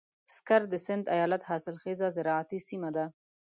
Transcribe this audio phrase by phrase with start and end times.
[0.35, 3.05] سکر د سيند ايالت حاصلخېزه زراعتي سيمه ده.